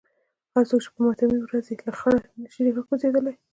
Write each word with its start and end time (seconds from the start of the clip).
هر 0.53 0.63
څوک 0.69 0.79
چې 0.83 0.89
په 0.93 0.99
ماتمي 1.05 1.37
ورځ 1.41 1.65
له 1.87 1.91
خره 1.99 2.19
نشي 2.41 2.61
راکوزېدای. 2.75 3.35